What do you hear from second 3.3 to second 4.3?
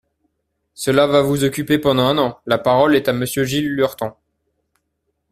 Gilles Lurton.